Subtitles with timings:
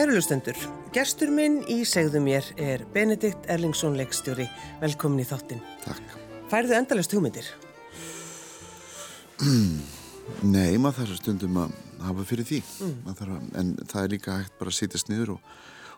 [0.00, 0.56] Kærulustendur,
[0.96, 4.46] gerstur minn í segðu mér er Benedikt Erlingsson leikstjóri.
[4.80, 5.60] Velkomin í þáttinn.
[5.82, 6.14] Takk.
[6.48, 7.50] Færðu endalast hugmyndir?
[10.54, 11.74] Nei, maður þarf stundum að
[12.06, 12.62] hafa fyrir því.
[12.80, 13.12] Mm.
[13.12, 15.52] Að, en það er líka hægt bara að sitjast niður og,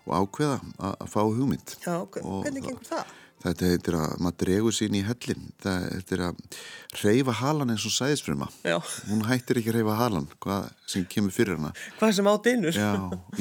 [0.08, 0.58] og ákveða
[0.90, 1.76] að, fá hugmynd.
[1.86, 3.14] Já, hvernig gengur það?
[3.42, 5.46] Þetta heitir að maður dregur sín í hellin.
[5.62, 6.42] Það heitir að
[7.02, 8.46] reyfa halan eins og sæðisfröma.
[9.08, 11.72] Hún hættir ekki að reyfa halan, hvað sem kemur fyrir hana.
[11.98, 12.78] Hvað sem átt innur.
[12.78, 12.92] Já,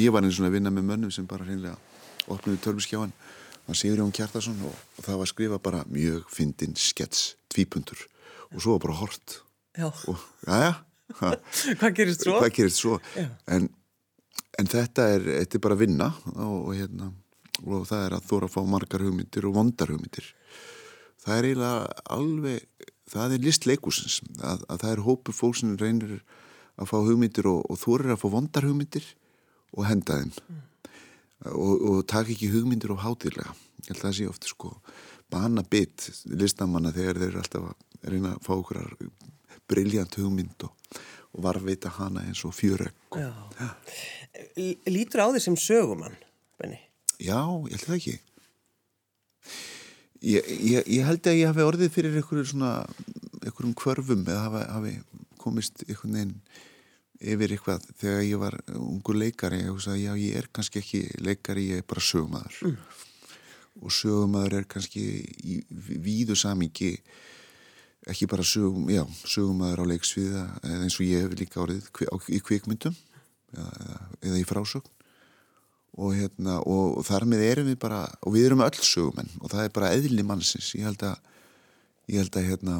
[0.02, 1.78] ég var eins og að vinna með mönnum sem bara hreinlega
[2.32, 3.14] opniði törfiskjáin.
[3.68, 8.08] Það séur Jón Kjartason og, það var að skrifa bara mjög fyndin skets, tvípundur
[8.52, 9.38] og svo var bara hort.
[9.78, 9.92] Já.
[10.10, 10.74] Og, já.
[11.80, 12.40] Hvað gerist svo?
[12.40, 12.98] Hvað gerist svo?
[13.52, 13.70] En,
[14.60, 17.12] en þetta er, þetta er bara að vinna og, og hérna
[17.66, 20.32] og það er að þóra að fá margar hugmyndir og vondar hugmyndir.
[21.22, 25.74] Það er eiginlega alveg það er list leikusins að, að það er hópu fólk sem
[25.80, 26.22] reynir
[26.80, 29.08] að fá hugmyndir og, og þórir að fá vondar hugmyndir
[29.78, 30.32] og henda þeim.
[30.32, 30.62] Mm.
[31.52, 34.76] og, og taka ekki hugmyndir og hátilega ég held að það sé ofta sko
[35.32, 38.82] bana bit listamanna þegar þeir eru alltaf að reyna að fá okkur
[39.72, 41.00] briljant hugmynd og,
[41.32, 43.16] og varveita hana eins og fjörögg.
[44.92, 46.18] Lítur á því sem sögumann
[46.60, 46.82] Benni
[47.22, 48.16] Já, ég held það ekki.
[50.22, 52.74] Ég, ég, ég held að ég hafi orðið fyrir einhverjum svona,
[53.42, 54.94] einhverjum kvörfum eða hafi, hafi
[55.42, 56.36] komist einhvern veginn
[57.22, 59.64] yfir eitthvað þegar ég var ungur leikari.
[59.70, 62.62] Hugsa að já, ég er kannski ekki leikari, ég er bara sögumæður.
[62.66, 62.80] Mm.
[63.82, 65.06] Og sögumæður er kannski
[65.46, 66.96] í víðu samingi
[68.10, 71.90] ekki bara sögum, já, sögumæður á leiksviða eins og ég hef líka orðið
[72.34, 72.98] í kvikmyndum
[73.54, 74.90] eða, eða í frásögn
[76.00, 79.68] og, hérna, og þar með erum við bara og við erum öll sögumenn og það
[79.68, 80.72] er bara eðli mannsins.
[80.78, 81.38] Ég held að,
[82.12, 82.76] ég held að hérna,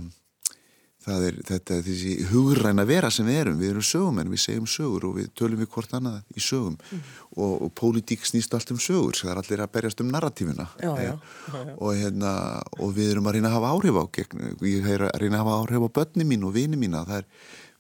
[1.02, 3.58] það er þetta þessi hugræna vera sem við erum.
[3.60, 6.78] Við erum sögumenn, við segjum sögur og við tölum við hvort annað í sögum.
[6.92, 7.02] Mm.
[7.36, 10.68] og, og pólitík snýst allt um sögur það er allir að berjast um narratífuna.
[10.80, 12.36] Já, já, já, og, hérna,
[12.80, 15.44] og við erum að reyna að hafa áhrif á gegn, ég er að reyna að
[15.44, 17.04] hafa áhrif á börni mín og vini mína.
[17.12, 17.28] Er,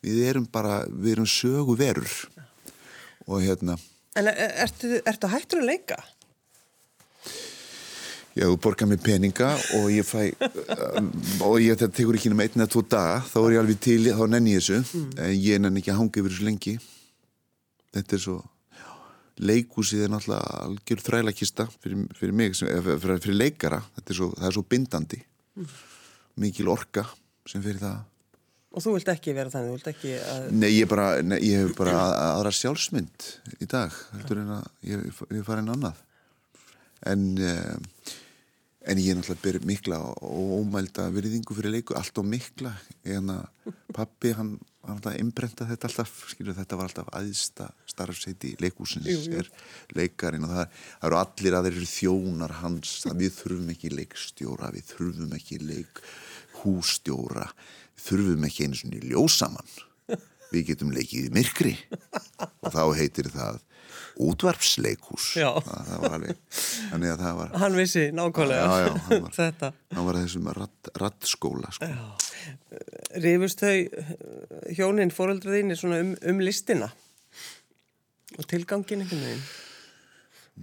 [0.03, 2.19] við erum bara, við erum söguverur.
[3.29, 3.77] Og hérna
[4.19, 5.97] En ertu, ertu hættur að leika?
[8.31, 11.09] Já, þú borgar mér peninga og ég fæ um,
[11.43, 13.99] og ég þetta tekur ekki um einn eða tvo daga þá er ég alveg til,
[14.07, 15.09] þá nenni ég þessu mm.
[15.19, 16.75] en ég nenni ekki að hanga yfir þessu lengi
[17.91, 18.37] þetta er svo
[19.41, 24.55] leikúsið er náttúrulega algjör þrælakista fyrir, fyrir mig, fyrir, fyrir leikara er svo, það er
[24.55, 25.19] svo bindandi
[25.59, 25.75] mm.
[26.45, 27.03] mikil orka
[27.51, 27.99] sem fyrir það
[28.71, 30.47] Og þú vilt ekki vera þannig, þú vilt ekki að...
[30.55, 31.95] Nei, ég, bara, nei, ég hef bara
[32.37, 33.27] aðra sjálfsmynd
[33.59, 35.99] í dag, heldur en að ég hef farið inn annað.
[37.11, 38.13] En, eh,
[38.87, 42.71] en ég er náttúrulega byrð mikla og ómælda virðingu fyrir leiku, allt og mikla.
[43.03, 48.55] En að pappi, hann var alltaf imbrenta þetta alltaf, skilur þetta var alltaf aðsta starfseiti
[48.63, 49.51] leikúsins er
[49.97, 53.93] leikarinn og það, það eru allir að þeir eru þjónar hans, það við þurfum ekki
[53.99, 57.47] leikstjóra, við þurfum ekki leikhústjóra
[57.99, 59.73] þurfum ekki einu svona í ljósamann
[60.51, 61.75] við getum leikið í myrkri.
[62.61, 63.61] Og þá heitir það
[64.21, 66.39] útvarpsleikús það var alveg
[66.91, 69.69] þannig að það var hann vissi nákvæmlega já, já, hann var, þetta.
[69.95, 70.49] hann var þessum
[71.01, 71.89] rattskóla sko.
[73.23, 76.91] Rifust þau hjónin fóröldraðinni svona um, um listina?
[78.37, 79.47] Og tilgangin einhvern veginn?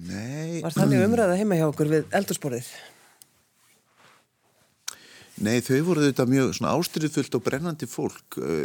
[0.08, 0.60] Nei.
[0.62, 2.70] Var þannig umræða heima hjá okkur við eldursporðið?
[5.44, 8.64] Nei, þau voru þetta mjög ástyrðufullt og brennandi fólk uh,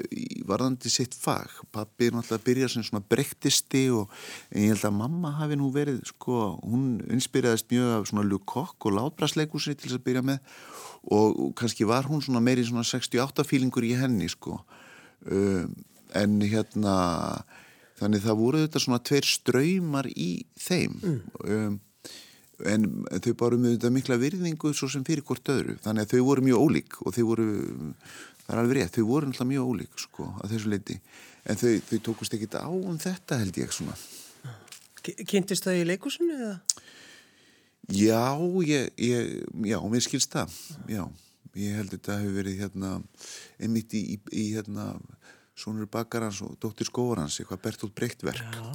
[0.49, 1.51] varðandi sitt fag.
[1.73, 4.11] Pappi náttúrulega að byrja sem svona brektisti og
[4.55, 8.97] ég held að mamma hafi nú verið, sko, hún inspiraðist mjög af svona lukokk og
[8.97, 10.57] látbrasleikusi til þess að byrja með
[11.13, 14.61] og kannski var hún svona meiri svona 68 fílingur í henni, sko.
[15.29, 15.67] Uh,
[16.17, 16.95] en hérna,
[17.99, 21.01] þannig það voru þetta svona tveir ströymar í þeim.
[21.03, 21.19] Mm.
[21.43, 21.81] Um,
[22.69, 22.87] en
[23.23, 25.77] þau bárum þetta mikla virðingu svo sem fyrir hvort öðru.
[25.83, 27.47] Þannig að þau voru mjög ólík og þau voru
[28.43, 30.99] það er alveg rétt, þau voru alltaf mjög ólík sko að þessu leiti,
[31.47, 33.97] en þau, þau tókust ekkit á um þetta held ég svona.
[35.03, 36.57] Kynntist þau í leikusinu eða?
[37.91, 39.31] Já, ég, ég
[39.67, 40.53] já, mér skilst það.
[40.87, 41.03] Já,
[41.59, 42.93] ég held þetta hefur verið hérna
[43.59, 44.93] einmitt í, í, í hérna
[45.59, 48.69] Sónur Bakarans og Dóttir Skóvarans eitthvað Bertolt Brechtverk Já,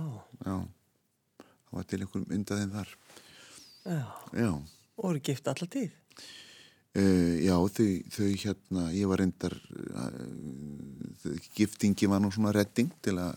[0.47, 0.59] já.
[1.69, 2.93] Það var til einhverjum undaðinn þar
[3.89, 4.53] Já.
[4.99, 5.95] Og voru gift allar tíð?
[6.99, 9.55] Uh, já, þau, þau hérna, ég var reyndar,
[9.93, 13.37] uh, giftingi var nú svona redding til að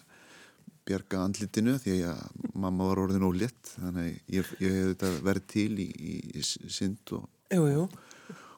[0.87, 2.21] bjarga andlitinu því að
[2.57, 7.27] mamma var orðin ólétt, þannig ég, ég hef þetta verið til í, í, synd og,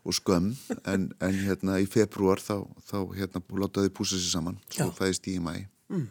[0.03, 0.53] og skömm,
[0.87, 5.41] en, en hérna í februar þá, þá hérna látaði púsa sér saman, svo fæðist ég
[5.41, 5.55] í mæ.
[5.91, 6.07] Mm.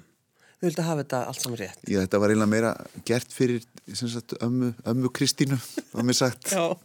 [0.63, 1.79] Þú vildi hafa þetta allt saman rétt.
[1.91, 2.69] Já, þetta var eiginlega meira
[3.09, 3.65] gert fyrir
[3.99, 5.57] sagt, ömmu, ömmu Kristínu,
[5.91, 6.53] var mér sagt.
[6.55, 6.77] Já,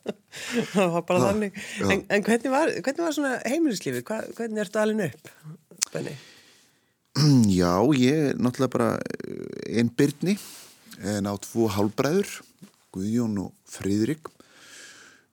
[0.71, 1.59] það var bara þannig.
[1.85, 4.01] En, en hvernig, var, hvernig var svona heimilislífið?
[4.07, 5.29] Hva, hvernig ertu alveg upp?
[5.93, 6.15] Benni?
[7.59, 10.39] Já, ég er náttúrulega bara eh, einn byrni,
[11.13, 12.33] en á tvo hálbræður,
[12.97, 14.33] Guðjón og Friðrik,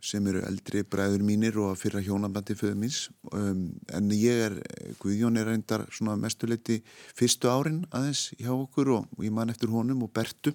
[0.05, 3.09] sem eru eldri bræður mínir og fyrra hjónabandi föðu míns.
[3.33, 4.57] Um, en ég er,
[5.01, 6.81] Guðjón er reyndar svona mestuleiti
[7.17, 10.53] fyrstu árin aðeins hjá okkur og, og ég man eftir honum og Bertu,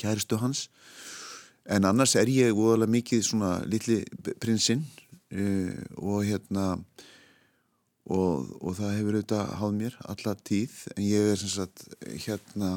[0.00, 0.66] kæristu hans.
[1.66, 4.02] En annars er ég voðalega mikið svona litli
[4.42, 5.72] prinsinn uh,
[6.02, 6.72] og hérna
[8.06, 11.86] og, og það hefur auðvitað háð mér alla tíð en ég er sem sagt
[12.26, 12.76] hérna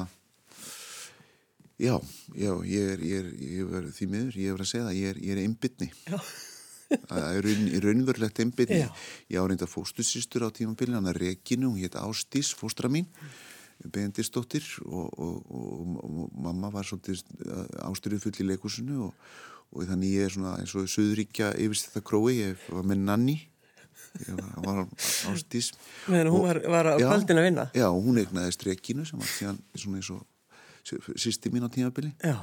[1.80, 1.96] já,
[2.36, 5.12] já ég er, ég er, ég er því miður, ég er að segja það ég
[5.14, 5.90] er, ég er einbytni
[7.10, 8.88] það er raun, raunverulegt einbytni Já.
[9.30, 13.06] ég áreynda fóstusýstur á tímabili hann er Reginu, hún hétt Ástís, fóstra mín
[13.80, 17.22] Bendistóttir og, og, og, og mamma var svolítið
[17.86, 19.30] ástyrjuð full í leikursinu og,
[19.72, 23.38] og þannig ég er svona eins og Suðuríkja yfirst þetta krói, ég var með nanni
[24.26, 24.82] ég var, var
[25.32, 25.70] ástís
[26.10, 27.70] Meðan hún var, var á kvöldin að vinna?
[27.78, 30.26] Já, hún eignaðist Regínu sem var síðan svona eins og
[30.84, 32.36] sýsti mín á tímabili Já.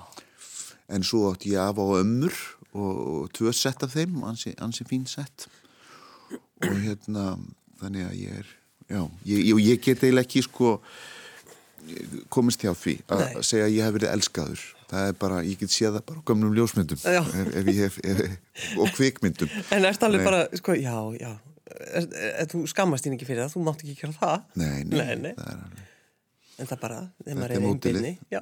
[0.90, 2.34] en svo átti ég af á ömmur
[2.74, 5.48] og, og tvö sett af þeim ansi, ansi fín sett
[6.64, 7.38] og hérna
[7.82, 8.48] þannig að ég er
[8.90, 10.78] já, ég, ég, get eiginlega ekki sko
[12.34, 15.72] komist hjá því að segja að ég hef verið elskaður það er bara, ég get
[15.74, 18.24] séð það bara á gömlum ljósmyndum ef ég hef, ef,
[18.80, 21.32] og kvikmyndum En ertu alveg bara, sko, já, já.
[21.78, 24.38] Er, er, er, þú skammast þín ekki fyrir það, þú mátt ekki gera það.
[24.58, 25.34] nei, nei, Nei, nei.
[25.38, 25.84] það er alveg
[26.58, 28.40] En það bara, þegar maður er einbyrni, já,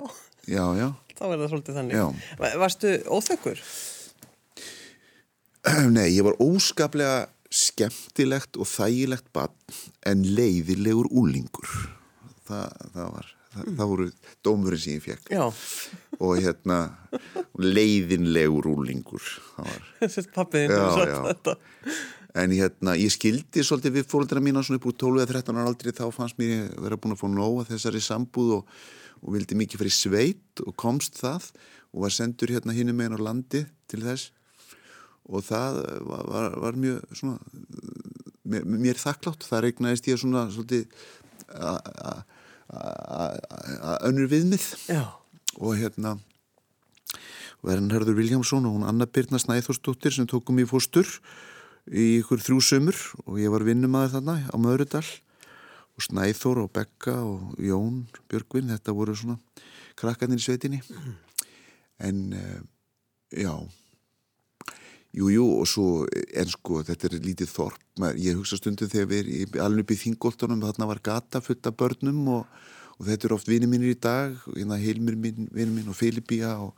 [0.48, 0.86] já, já,
[1.18, 1.96] þá er það svolítið þannig.
[2.00, 2.06] Já.
[2.40, 3.64] Va- Varstu óþökkur?
[5.96, 7.26] Nei, ég var óskaplega
[7.56, 9.56] skemmtilegt og þægilegt barn
[10.08, 11.70] en leiðilegur úlingur.
[12.46, 14.08] Það, það var, það, það voru
[14.46, 15.32] dómurinn sem ég fekk.
[16.22, 16.80] Og hérna,
[17.60, 19.24] leiðinlegur úlingur.
[19.56, 19.88] Það var.
[20.06, 21.22] þessi pappiðin Já, hefur sagt já.
[21.32, 21.58] þetta.
[22.36, 25.70] En hérna, ég skildi svolítið við fóröldra mína svona upp úr 12 eða 13 ára
[25.72, 28.74] aldrei þá fannst mér vera búin að fá nóg að þessari sambúð og,
[29.24, 31.48] og vildi mikið fyrir sveit og komst það
[31.96, 34.34] og var sendur hérna hinum meginn á landi til þess.
[35.32, 35.80] Og það
[36.10, 37.40] var, var, var mjög svona
[38.44, 40.86] mér, mér þakklátt, það regnaðist ég svona svolítið
[41.56, 42.22] a- a-
[42.76, 43.32] a-
[43.80, 44.68] a- önnur viðmið.
[44.92, 45.08] Já,
[45.56, 46.18] og hérna
[47.66, 51.08] Vernharður Viljámsson og hún Anna Birna Snæþórsdóttir sem tókum í fóstur
[51.92, 55.06] í ykkur þrjú sömur og ég var vinnumæður þarna á Möðrudal
[55.96, 59.38] og Snæþór og Bekka og Jón Björgvin, þetta voru svona
[60.00, 60.82] krakkarnir í sveitinni.
[62.04, 62.62] En uh,
[63.32, 63.54] já.
[65.16, 69.12] Jú, jú, og svo, en sko, þetta er lítið þorp, maður, ég hugsa stundum þegar
[69.14, 72.58] við erum alveg upp í þingoltunum, þarna var gata fullt af börnum og,
[72.98, 76.58] og þetta er oft vinið mínir í dag, hérna Hilmir minn, vinið minn og Filipía
[76.60, 76.76] og,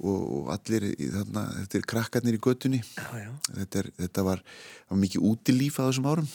[0.00, 3.30] og, allir, í, þarna, þetta er krakkarnir í göttunni, já, já.
[3.58, 4.42] þetta, þetta var,
[4.90, 6.30] var mikið útilíf á þessum árum.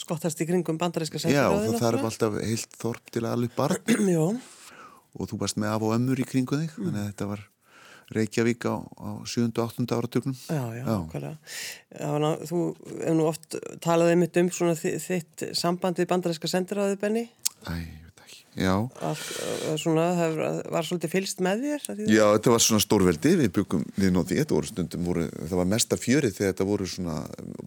[0.00, 3.94] Skottast í kringum bandaríska Já, og það þarf alltaf heilt þorp til að alveg barn
[4.16, 4.22] Já,
[5.20, 7.46] og þú varst með af og ömmur í kringu þig, þannig að þetta var
[8.10, 9.44] Reykjavík á, á 7.
[9.54, 9.84] og 8.
[9.94, 10.34] áratögnum.
[10.50, 11.30] já, já, Já.
[11.94, 16.50] Já, ná, þú hefur nú oft talaðið mitt um svona þi- þitt samband við bandaríska
[16.50, 17.22] sendiráðið, Benni.
[17.70, 17.76] Æ,
[19.06, 19.26] Allt,
[19.78, 20.40] svona, hefur,
[20.74, 21.84] var svolítið fylst með þér?
[22.10, 25.68] Já, þetta var svona stórveldi, við byggum við nóði, þetta voru stundum, voru, það var
[25.70, 27.16] mesta fjörið þegar þetta voru svona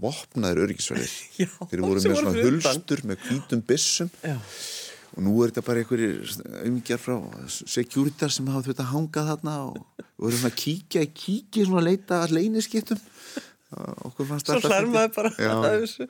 [0.04, 1.14] vopnaðir örgisverðir.
[1.42, 4.36] Já, Þeir voru með svona hulstur með hvítum byssum Já,
[5.14, 6.36] og nú er þetta bara einhverjir
[6.66, 7.16] umgjær frá
[7.54, 12.22] Securitar sem hafa þetta hangað þarna og voru svona að kíkja, kíkja svona að leita
[12.26, 13.02] að leyniskiptum.
[14.10, 15.54] Okkur fannst svo alltaf Já.
[15.54, 16.10] En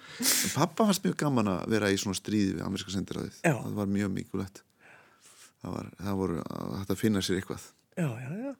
[0.56, 3.40] Pappa fannst mjög gaman að vera í svona stríði við ameríska sendiræðið.
[3.44, 3.56] Já.
[3.56, 4.64] Það var mjög mikilvægt.
[5.64, 6.44] Það var, það voru
[6.84, 7.72] að finna sér eitthvað.
[7.96, 8.54] Já, já, já.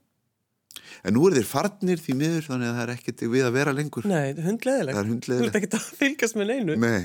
[1.04, 3.74] En nú er þeir farnir því miður þannig að það er ekkert við að vera
[3.76, 4.06] lengur.
[4.10, 4.96] Nei, er hundleðilegt.
[4.96, 5.54] Það er hundleiðilegt.
[5.54, 6.78] Þú ert ekki að fylgast með neinu.
[6.80, 7.00] Nei.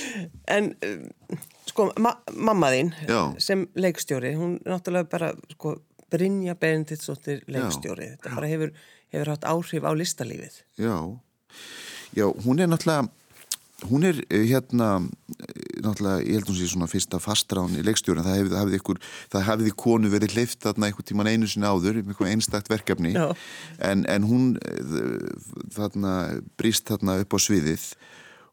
[0.54, 1.40] En, um,
[1.70, 3.20] sko, ma mamma þín Já.
[3.42, 5.76] sem leikstjóri, hún er náttúrulega bara, sko,
[6.10, 8.12] Brynja Benediktsdóttir leikstjóri.
[8.16, 8.72] Þetta bara hefur,
[9.14, 10.62] hefur haft áhrif á listalífið.
[10.80, 10.94] Já.
[12.16, 13.08] Já, hún er náttúrulega,
[13.88, 18.24] hún er eh, hérna, eh, náttúrulega, ég held hún sé svona fyrsta fastrán í leikstjórn,
[18.26, 19.00] það hefði, hafði ykkur,
[19.32, 23.14] það hefði konu verið hleyft þarna einhvern tíman einu sinni áður, um einhver einstakt verkefni,
[23.78, 25.28] en, en hún eh,
[25.76, 26.14] þarna
[26.60, 27.86] brýst þarna upp á sviðið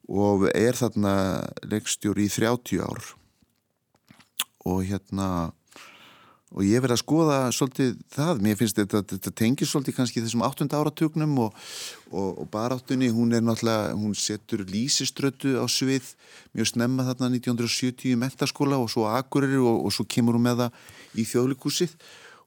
[0.08, 1.14] og er þarna
[1.68, 3.14] leikstjóri í 30 ár.
[4.68, 5.52] Og hérna
[6.56, 10.46] og ég verði að skoða svolítið það, mér finnst þetta, þetta tengir svolítið kannski þessum
[10.48, 11.58] áttunda áratugnum og,
[12.12, 16.14] og, og baráttunni, hún er náttúrulega, hún setur lísiströtu á svið
[16.56, 20.64] mjög snemma þarna 1970 í mentaskóla og svo agurir og, og svo kemur hún með
[20.64, 21.98] það í þjóðlikúsið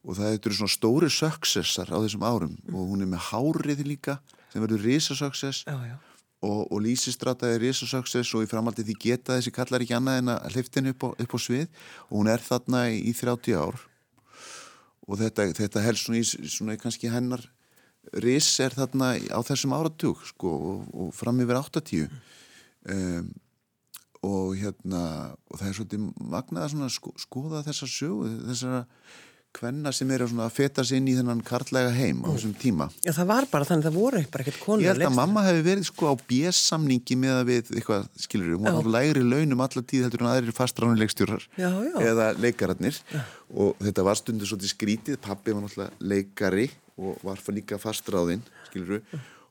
[0.01, 2.55] og það er svona stóri successar á þessum árum.
[2.73, 4.17] Og hún er með hárið líka
[4.49, 5.93] sem verður risasuccess Já, já.
[6.41, 10.33] og, og lísistrata er risasuccess og í framaldi því geta þessi kallar ekki annað en
[10.33, 11.69] að hlifta henni upp, á- upp á svið.
[12.09, 13.77] Og hún er þarna í, í 30 ár
[15.11, 17.43] og þetta, þetta helst svona í svona kannski hennar
[18.23, 22.07] ris er þarna á þessum áratug sko og, og fram yfir 80
[22.95, 23.27] um,
[24.25, 25.03] og hérna
[25.49, 28.81] og það er svolítið magnað að svona sko, skoða þessa sögu þessara
[29.55, 32.87] kvenna sem eru að feta sig inn í þennan karlæga heim á þessum tíma.
[33.05, 35.65] Já, það var bara þannig, það voru bara ekkert konur Ég held að mamma hefði
[35.67, 38.75] verið sko á B-samningi með að við eitthvað, skilur hún Já.
[38.77, 40.31] var á lægri launum alla tíð heldur en
[41.59, 41.93] Já, já.
[42.11, 43.01] eða leikararnir.
[43.51, 46.69] Og þetta var stundu svolítið skrítið, pappi var náttúrulega leikari
[47.01, 49.01] og var líka fastráðinn, skilur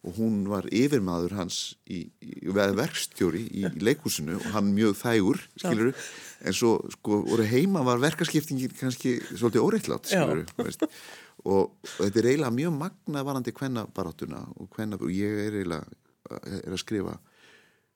[0.01, 5.41] og hún var yfirmaður hans í, í, í verkstjóri í, leikúsinu og hann mjög þægur,
[5.61, 5.91] skilur
[6.41, 10.25] en svo sko heima var verkaskiptingin kannski svolítið óreittlátt, Já.
[10.25, 10.87] skilur veist.
[11.45, 15.61] Og, og þetta er eiginlega mjög magna varandi hvenna baráttuna og hvenna, og ég er
[15.61, 15.85] eiginlega
[16.65, 17.19] er að skrifa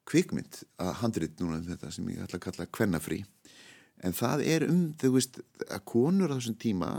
[0.09, 3.23] kvikmynd að handrit núna um þetta sem ég ætla að kalla hvennafrí
[4.05, 6.91] en það er um, þú veist að konur á þessum tíma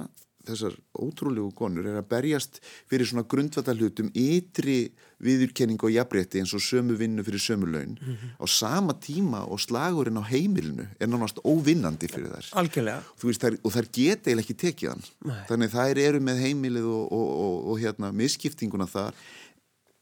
[0.48, 2.60] þessar ótrúlegu konur er að berjast
[2.90, 4.92] fyrir svona grundvallarhlutum ytri
[5.26, 7.96] viðurkenning og jafnrétti eins og sömu vinnu fyrir sömu laun
[8.38, 13.02] á sama tíma og slagurinn á heimilinu er nánast óvinnandi fyrir þær Algjörlega.
[13.24, 15.42] Veist, þær, og þær geta eiginlega ekki tekið hann Nei.
[15.50, 19.18] þannig þær eru með heimilið og, og, og, og hérna misskiptinguna þar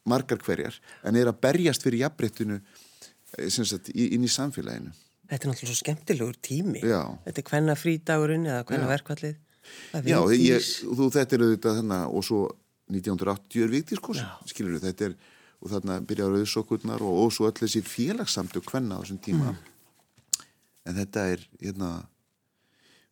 [0.09, 4.93] margar hverjar en er að berjast fyrir jafnréttinu eh, sagt, inn í samfélaginu
[5.33, 6.81] Þetta er náttúrulega svo skemmtilegur tími.
[6.83, 7.01] Já.
[7.25, 9.37] Þetta er hvenna frídagurinn eða hvenna verkvallið.
[10.03, 12.41] Já, ég, þú, þetta er auðvitað þannig og svo
[12.93, 14.15] 1980 er viktir sko,
[14.49, 15.19] skilur við, þetta er
[15.63, 19.53] og þarna byrjar auðsokkurnar og, og svo öll þessi félagssamtök hvenna á þessum tíma
[20.83, 21.91] en þetta er hérna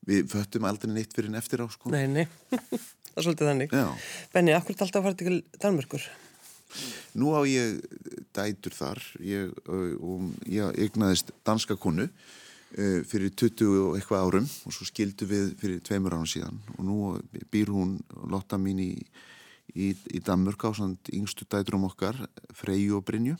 [0.07, 2.25] við föttum aldrei neitt fyrir en eftir á sko Nei, nei.
[3.11, 3.75] það er svolítið þannig.
[3.75, 3.87] Já.
[4.33, 6.09] Benni, akkur alltaf að fara til Danmörkur?
[7.19, 7.81] Nú á ég
[8.35, 12.07] dætur þar ég, og ég eignaðist danska konu
[12.71, 16.59] fyrir 20 og eitthvað árum og svo skildu við fyrir tveimur árum síðan.
[16.77, 16.97] Og nú
[17.51, 17.97] býr hún
[18.31, 18.91] Lotta mín í,
[19.75, 22.19] í, í Danmörk á yngstu dæturum okkar
[22.55, 23.35] Freyju og Brynju.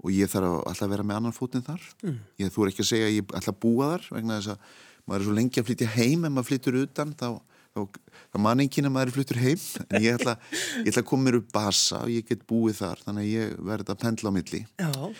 [0.00, 1.82] Og ég þarf að alltaf vera með annan fótinn þar.
[2.04, 2.20] Mm.
[2.40, 5.20] ég þú er ekki að segja að ég að búa þar vegna þess að maður
[5.20, 6.24] er svo lengi að flytja heim.
[6.24, 7.28] Ef maður flyttur utan þá,
[7.74, 7.82] þá,
[8.30, 9.66] þá man enginn að maður flyttur heim.
[9.90, 10.38] En ég ætla,
[10.78, 13.04] ég ætla að koma mér upp basa og ég get búið þar.
[13.04, 14.62] Þannig að ég verði að pendla á milli.
[14.80, 15.10] Já,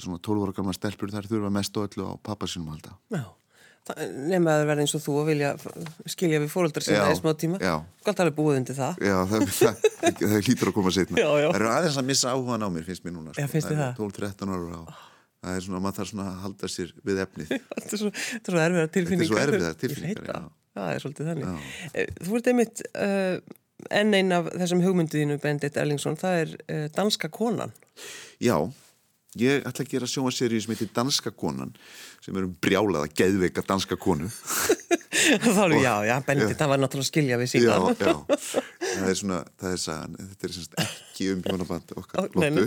[0.00, 3.24] svona 12 ára gamla stelpur þar þurfa mest og öllu á pappa sínum halda já.
[3.90, 4.00] Það-
[4.30, 5.50] Nema að það verði eins og þú og vilja
[6.12, 7.58] skilja við fóreldrar sinna Já, í smá tíma.
[7.64, 7.74] já.
[8.06, 8.98] Galt alveg búið undir það.
[9.08, 9.86] Já, það, það,
[10.20, 11.46] það hlýtur að koma setna Já, já.
[11.48, 13.40] Það eru aðeins að missa áhugan á mér finnst mér núna sko.
[13.40, 13.94] Já, finnst þér það?
[14.02, 14.84] 12-13 ára á
[15.40, 17.48] Það er svona, maður þarf svona að halda sér við efnið
[17.80, 18.10] Þetta er svo,
[18.44, 19.24] svo erfiðar tilfinningar.
[19.24, 20.44] Þetta er svo erfiðar tilfinningar, það.
[20.44, 20.56] já.
[20.70, 21.70] Já, það er svolítið þannig.
[21.94, 23.36] Eh, Þú ert einmitt uh,
[24.02, 27.72] enn einn af þessum hugmynduðinu, Bendit Erlingsson, það er uh, danska konan.
[28.44, 28.54] Já,
[29.38, 31.74] ég ætla að gera sjónvaseríu sem heitir Danska konan
[32.20, 34.28] sem er um brjálaða geðveika danska konu.
[35.40, 37.76] Þá er, já, já, Bendit, það var náttúrulega að skilja við sína.
[37.76, 38.12] Já, já,
[38.82, 42.66] það er svona, það er sagan, þetta er semst ekki um hjónaband okkar Ó, lottu,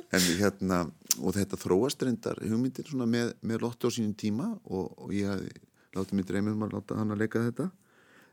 [0.00, 0.80] en hérna,
[1.20, 5.30] og þetta þróast reyndar hugmyndir svona með, með lottu á sínum tíma og, og ég
[5.30, 5.52] hafði
[5.98, 7.68] látið mér dreymum að láta hann að leika þetta,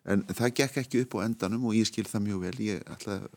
[0.10, 3.30] en það gekk ekki upp á endanum og ég skil það mjög vel, ég ætlaði,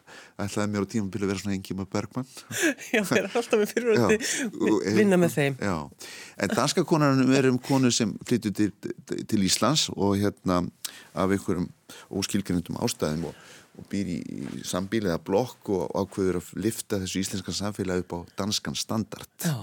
[0.44, 2.28] ætlaði mér á tíma að vera svona engima Bergman.
[2.94, 4.18] Já, það er alltaf með fyrirvændi
[4.70, 5.58] og- vinna með þeim.
[5.60, 5.76] Já,
[6.46, 8.70] en danska konanum er um konu sem flyttu til,
[9.28, 10.62] til Íslands og hérna
[11.12, 11.68] af einhverjum
[12.12, 13.42] óskilgrindum ástæðum og,
[13.80, 18.16] og býr í, í sambíl eða blokk og ákveður að lifta þessu íslenskan samfélag upp
[18.16, 19.28] á danskan standard.
[19.44, 19.56] Já,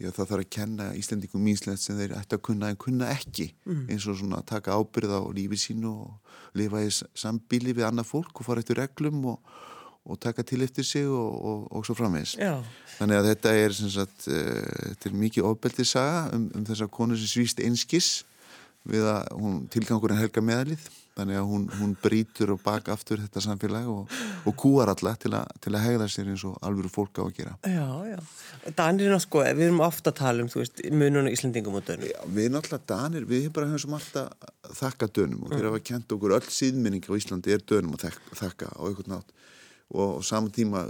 [0.00, 3.50] Já, það þarf að kenna Íslandingum íslenskt sem þeir ætti að kunna en kunna ekki
[3.92, 8.08] eins og svona að taka ábyrða á lífi sínu og lifa í sambíli við annað
[8.08, 9.52] fólk og fara eftir reglum og,
[10.08, 12.38] og taka til eftir sig og, og, og svo framvegis.
[12.40, 12.64] já,
[12.96, 17.20] Þannig að þetta er, sagt, uh, þetta er mikið ofbeldið saga um, um þessa konu
[17.20, 18.24] sem svíst einskis
[18.88, 20.88] við að hún tilgangurinn helga meðalið.
[21.18, 24.12] Þannig að hún, hún brýtur og baka aftur þetta samfélag og,
[24.46, 27.32] og kúar alla til, a, til að hegða sér eins og alvöru fólk á að
[27.40, 27.56] gera.
[27.66, 28.20] já, já.
[28.78, 31.84] Danirinn á sko, við erum ofta að tala um, þú veist, munun og Íslendingum og
[31.88, 32.06] dönum.
[32.08, 34.30] Já, við náttúrulega danir, við bara höfum svo margt að
[34.80, 38.70] þakka dönum og þeir hafa kent okkur öll síðminning á Íslandi er dönum að þakka
[38.70, 39.36] á einhvern nátt
[39.90, 40.84] og á saman tíma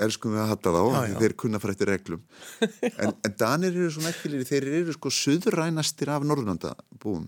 [0.00, 1.16] elskum við að hatta þá Já, já.
[1.20, 2.22] þeir kunna fara eftir reglum
[2.64, 6.72] en, en danir eru svo nættilegir, þeir eru sko suðrænastir af Norðurlanda
[7.02, 7.26] búum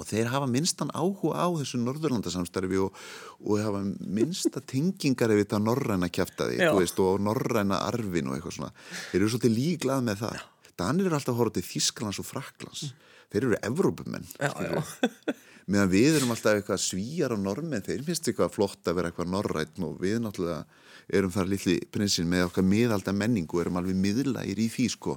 [0.00, 2.96] og þeir hafa minnstan áhuga á þessu norðurlandasamstarfi og,
[3.44, 8.72] og hafa minnsta tengingar ef þetta norræna kæftæði og norræna arfin og eitthvað svona.
[9.10, 10.42] Þeir eru svolítið líklað með það.
[10.80, 13.06] Danir eru alltaf að horfa til Þísklands og Fraklands mm.
[13.34, 14.28] þeir eru Evrópumenn
[15.70, 19.32] meðan við erum alltaf eitthvað svíjar og normen, þeir finnst eitthvað flott að vera eitthvað
[19.34, 20.64] norrætt og við náttúrulega
[21.10, 25.16] erum þar litli prinsinn með okkar miðalda menningu erum alveg miðlægir í því sko.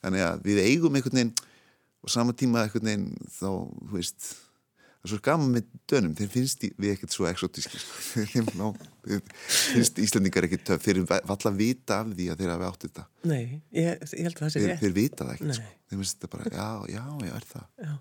[0.00, 1.34] Þannig að við eigum einhvern veginn
[2.00, 3.50] og sama tíma einhvern veginn þá,
[3.88, 4.30] þú veist
[5.00, 8.02] það er svo gaman með dönum, þeir finnst við ekkert svo exotíski sko.
[9.06, 13.06] þeir finnst Íslandingar ekkert töf þeir valla vita af því að þeir hafi átt þetta
[13.30, 13.40] Nei,
[13.72, 15.72] ég, ég held að það sé rétt Þeir vita það ekkert, sko.
[15.88, 17.92] þeir finnst þetta bara já, já, já, er það já.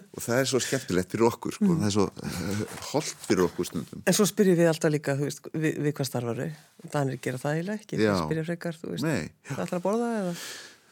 [0.00, 1.68] og það er svo skemmtilegt fyrir okkur sko.
[1.68, 1.82] mm.
[1.82, 5.44] það er svo uh, holdt fyrir okkur stundum En svo spyrjum við alltaf líka veist,
[5.52, 6.52] við, við hvað starfaru,
[6.88, 9.28] Danir gera það eiginlega ekki, þeir spyrja frekar, þú veist Nei.
[9.52, 10.38] Það ætlar að borða eða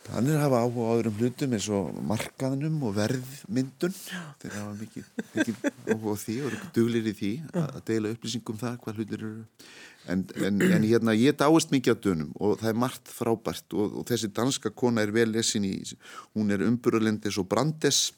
[0.03, 3.95] Þannig hafa áhuga á öðrum hlutum eins og markaðnum og verðmyndun.
[4.43, 5.61] Þeir hafa mikið, mikið
[5.95, 7.31] áhuga á því og eru duglir í því
[7.63, 9.47] að deila upplýsingum um það hvað hlutir eru.
[10.11, 14.01] En, en, en hérna ég dáist mikið á dönum og það er margt frábært og,
[14.01, 15.77] og þessi danska kona er vel lesin í
[16.35, 18.09] hún er umburðalend eins og Brandes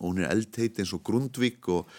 [0.00, 1.90] og hún er eldheit eins og Grundvik og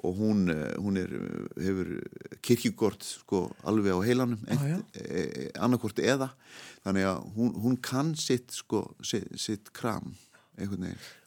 [0.00, 1.12] og hún, eh, hún er,
[1.60, 1.92] hefur
[2.40, 4.56] kirkigort sko alveg á heilanum e,
[4.96, 6.30] e, annarkort eða.
[6.86, 10.14] Þannig að hún, hún kann sitt sko, sitt, sitt kram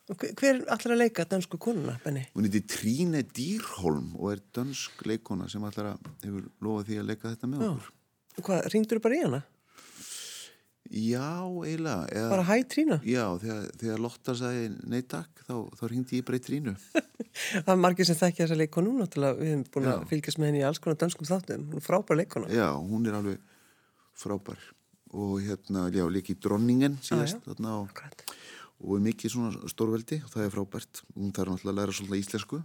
[0.04, 2.26] Hver allar að leika dansku konuna, Benny?
[2.36, 7.08] Hún heiti Tríne Dýrholm og er dansk leikona sem allar að hefur lofað því að
[7.08, 7.92] leika þetta með okkur.
[8.34, 9.40] Og hvað, ringdur þú bara í hana?
[10.92, 12.06] Já, eiginlega.
[12.12, 12.98] Eða, bara hæ trínu?
[13.08, 16.74] Já, þegar, þegar Lotta sagði neytak, þá, þá ringdi ég bara í trínu.
[17.66, 19.94] það er margir sem þekkja þessa leikonu náttúrulega, við hefum búin já.
[19.96, 22.52] að fylgjast með henni í alls konar danskum þáttum, hún er frábær leikona.
[22.54, 23.40] Já, hún er alveg
[24.20, 24.68] frábær
[25.14, 28.24] og hérna, já, líki dronningen síðast ah, þarna og,
[28.82, 31.04] og mikið svona stórveldi og það er frábært.
[31.14, 32.64] Hún þarf náttúrulega að læra svolítið íslensku,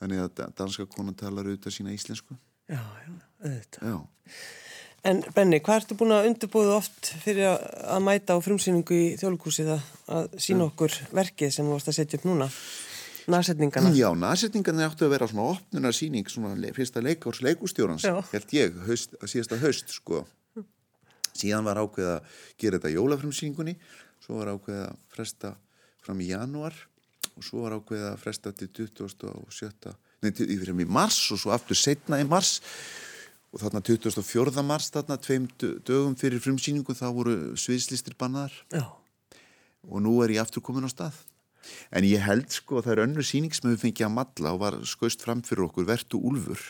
[0.00, 2.36] þannig að danska konan talar auðvitað sína íslensku.
[2.70, 3.12] Já, já,
[3.44, 3.86] auðvitað.
[3.86, 3.96] Já.
[5.06, 9.70] En Benni, hvað ertu búin að undirbúða oft fyrir að mæta á frumsýningu í þjóðlugúsið
[9.72, 12.48] að sína okkur verkið sem þú varst að setja upp núna?
[13.30, 13.94] Næsetningarna?
[13.96, 19.60] Já, næsetningarna áttu að vera svona opnunarsýning, svona fyrsta leikárs leikustjórans, held ég, haust, síðasta
[19.62, 20.26] haust, sko.
[21.30, 23.76] Síðan var ákveð að gera þetta jólafrumsýningunni,
[24.20, 25.56] svo var ákveð að fresta
[26.04, 26.76] fram í janúar
[27.36, 29.94] og svo var ákveð að fresta til 27.
[30.20, 32.58] Nei, til, í mars og svo aftur setna í mars
[33.50, 34.62] og þarna 24.
[34.66, 40.62] mars þarna tveim dögum fyrir frumsýningu þá voru sviðslistir bannar og nú er ég aftur
[40.62, 41.16] komin á stað.
[41.92, 44.62] En ég held sko að það er önnu síning sem við fengið að matla og
[44.62, 46.62] var skoist fram fyrir okkur Vertu Úlfur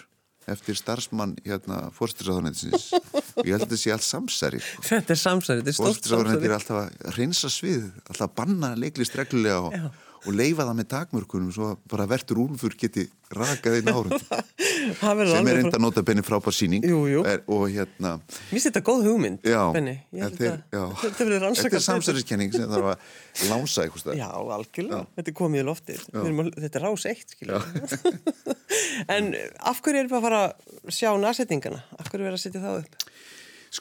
[0.50, 4.82] eftir starfsmann hérna fórstisraðunetinsins og ég held að þetta sé allt samsæri sko.
[4.88, 6.00] Þetta er samsæri, þetta er stórt samsæri.
[6.00, 9.92] Fórstisraðunetin er alltaf að reynsa svið alltaf að banna leiklist reglulega og
[10.26, 14.12] og leifa það með takmörkunum svo bara verður úlfur geti rakað inn árum
[14.98, 17.22] sem er enda nota benni frábár síning jú, jú.
[17.28, 19.96] Er, og hérna Mér finnst þetta góð hugmynd já, Benni.
[20.12, 25.10] Þeir, Þetta er samsæriskenning sem þarf að lása eitthvað Já, algjörlega, já.
[25.18, 27.36] þetta er komið í lofti þetta er rás eitt
[29.16, 29.32] En
[29.66, 31.82] af hverju erum við að fara að sjá næsettingana?
[31.98, 33.06] Af hverju erum við að setja það upp?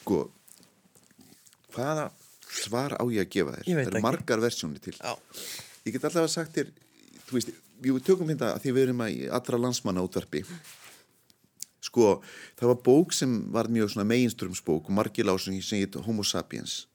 [0.00, 0.20] Sko
[1.74, 2.08] hvaða
[2.50, 3.66] svar á ég að gefa þér?
[3.70, 4.96] Það eru margar versjónir til.
[4.98, 5.12] Já.
[5.86, 6.72] Ég get alltaf að sagt þér
[7.28, 10.42] þú veist, við tökum hérna að því við erum að allra landsmanna útvarpi
[11.84, 12.20] sko,
[12.58, 16.86] það var bók sem var mjög svona meginströmsbók og margir lásum sem heit Homo sapiens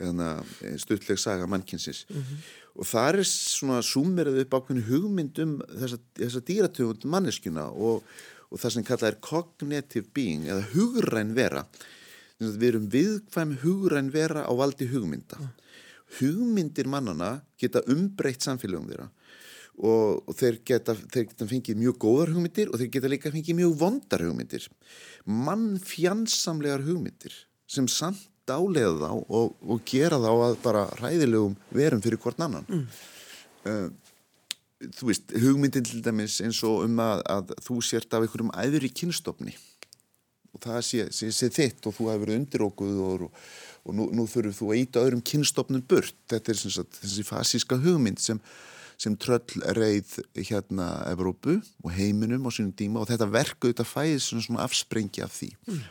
[0.00, 2.06] eh, stuttleg saga mannkynsins.
[2.08, 2.36] Mm -hmm.
[2.74, 8.02] og það er svona sumerið upp ákveðinu hugmynd um þessa, þessa dýratöfund manneskjuna og,
[8.50, 11.66] og það sem kallað er cognitive being eða hugræn vera.
[12.38, 15.36] Við erum viðkvæm hugræn vera á valdi hugmynda.
[15.38, 15.48] Mm.
[16.18, 19.10] Hugmyndir mannana geta umbreytt samfélagum þeirra
[19.78, 23.58] og, og þeir, geta, þeir geta fengið mjög góðar hugmyndir og þeir geta líka fengið
[23.62, 24.68] mjög vondar hugmyndir.
[25.24, 27.34] Mannfjansamlegar hugmyndir
[27.70, 32.66] sem samt álega þá og, og gera þá að bara ræðilegum verum fyrir hvort annan.
[32.68, 32.86] Mm.
[33.70, 33.88] uh,
[34.98, 38.88] þú veist, hugmyndin til dæmis eins og um að, að þú sért af einhverjum æður
[38.88, 39.54] í kynstofni
[40.52, 43.22] og það sé, sé, sé þitt og þú hefur verið undir okkur og,
[43.86, 46.16] og nú, nú þurfum þú að íta öðrum kynstofnum burt.
[46.28, 48.42] Þetta er sagt, þessi fasíska hugmynd sem,
[49.02, 54.28] sem tröll reið hérna Evrópu og heiminum á sínum díma og þetta verku auðvitað fæðis
[54.30, 55.50] svona, afsprengi af því.
[55.66, 55.82] Mm.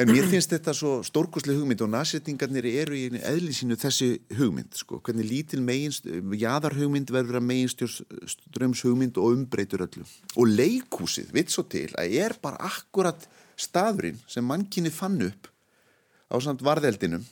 [0.00, 5.00] en mér finnst þetta svo stórkoslega hugmynd og nasettingarnir eru í eðlisínu þessi hugmynd sko,
[5.04, 10.06] hvernig lítil meginst jáðarhugmynd verður að meginstjórnströms hugmynd og umbreytur öllu.
[10.36, 13.28] Og leikúsið, vitt svo til að er bara akkurat
[13.60, 15.52] staðurinn sem mannkinni fann upp
[16.28, 17.24] á samt varðeldinum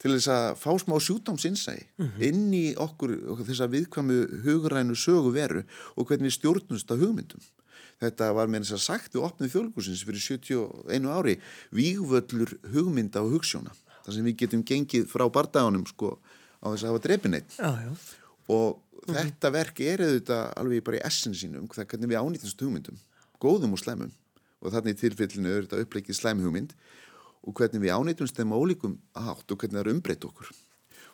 [0.00, 2.22] til þess að fá smá sjúdómsinsæi mm -hmm.
[2.28, 5.62] inn í okkur, okkur þess að viðkvæmu hugrænu sögu veru
[5.96, 7.42] og hvernig við stjórnumst að hugmyndum.
[8.00, 11.36] Þetta var með þess að sagt við opnið fjölgúsins fyrir 71 ári
[11.70, 13.72] vígvöllur hugmynda og hugssjóna.
[14.04, 16.16] Það sem við getum gengið frá bardagunum sko
[16.64, 17.52] á þess að hafa drefineitt.
[18.48, 19.14] Og mm -hmm.
[19.14, 22.96] þetta verk er auðvitað alveg bara í essin sínum hvernig við ánýtast hugmyndum,
[23.38, 24.12] góðum og slemum
[24.60, 26.74] og þannig í tilfellinu er þetta uppleikið slemhugmynd
[27.46, 30.52] og hvernig við ánýtumst þeim ólíkum átt og hvernig það er umbreytt okkur.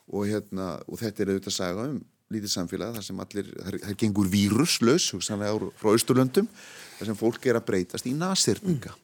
[0.06, 1.98] Og, hérna, og þetta er auðvitað að saga um
[2.34, 6.48] lítið samfélag þar sem allir, það gengur víruslaus hugsanlega frá Östurlöndum
[6.98, 8.94] þar sem fólk er að breytast í nasirninga.
[8.94, 9.02] Mm.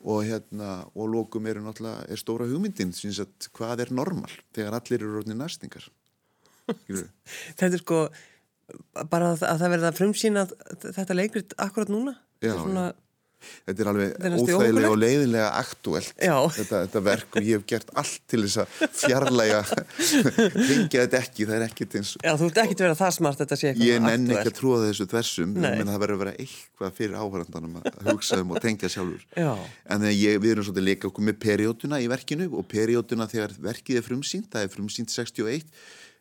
[0.00, 4.78] og hérna og lókum eru náttúrulega, er stóra hugmyndin syns að hvað er normal þegar
[4.78, 5.86] allir eru rótni nasningar
[7.58, 8.00] Þetta er sko
[9.10, 10.44] bara að það verða frumsýna
[10.80, 12.14] þetta leikrit akkurat núna.
[12.42, 12.90] Já, svona...
[12.90, 13.09] já
[13.68, 18.24] Þetta er alveg óþægilega og leiðinlega aktuelt þetta, þetta verk og ég hef gert allt
[18.30, 22.76] til þess að fjarlæga hengja þetta ekki, það er ekkert eins Já, þú ert ekki
[22.76, 25.54] til að vera það smart þetta sé eitthvað Ég nenni ekki að trúa þessu þversum
[25.56, 29.24] menn það verður að vera eitthvað fyrir áhverjandanum að hugsa um og tengja sjálfur.
[29.36, 29.52] Já.
[29.94, 33.56] en ég, við erum svolítið að leika okkur með perióduna í verkinu og perióduna þegar
[33.70, 35.66] verkið er frumsýnt, það er frumsýnt 61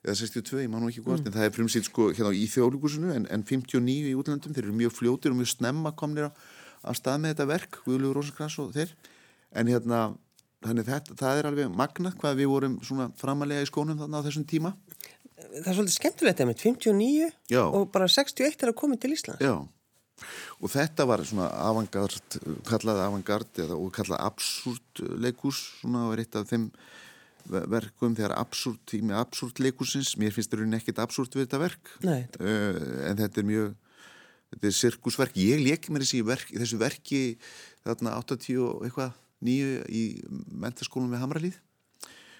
[0.05, 1.27] eða 62, ég má nú ekki hvort mm.
[1.27, 4.75] en það er frumsýnt sko hérna í þjóðlíkusinu en, en 59 í útlandum, þeir eru
[4.79, 6.31] mjög fljótir og mjög snemma komnir á
[6.83, 8.93] af stað með þetta verk, Guðlúður Rósakrans og þeir.
[9.57, 10.03] En hérna
[10.65, 14.47] þetta, það er alveg magna hvað við vorum svona framalega í skónum þarna á þessum
[14.49, 14.73] tíma.
[15.39, 17.63] Það er svolítið skemmtilegt með 59 Já.
[17.63, 19.55] og bara 61 er að koma til Ísland Já,
[20.59, 22.37] og þetta var svona avantgard,
[22.67, 26.67] kallað avantgard og kallað absúrt leikús svona er eitt af þeim
[27.49, 31.93] verkum þegar absúrt, tími absúrt leikúsins, mér finnst það raunin ekkit absúrt við þetta verk.
[32.03, 33.71] Uh, en þetta er mjög
[34.53, 37.23] þetta er sirkusverk, ég leik mér þessi verk, þessu verki
[37.85, 40.03] þarna 80 og eitthvað nýju í
[40.51, 41.59] mentaskólum við Hamralíð